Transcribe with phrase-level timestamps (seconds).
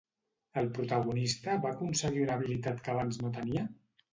[0.61, 3.71] El protagonista va aconseguir una habilitat que abans no tenia?